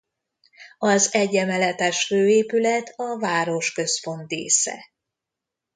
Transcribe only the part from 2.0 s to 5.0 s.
főépület a városközpont dísze.